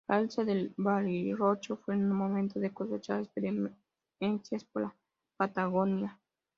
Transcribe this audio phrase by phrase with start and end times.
[0.07, 4.95] Al irse de Bariloche fue el momento de cosechar experiencias por la
[5.37, 6.19] Patagonia.